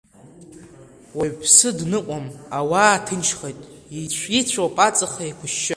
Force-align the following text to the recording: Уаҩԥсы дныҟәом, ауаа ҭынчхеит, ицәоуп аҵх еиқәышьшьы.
Уаҩԥсы 1.17 1.69
дныҟәом, 1.77 2.25
ауаа 2.57 3.03
ҭынчхеит, 3.05 3.59
ицәоуп 4.37 4.75
аҵх 4.87 5.13
еиқәышьшьы. 5.25 5.69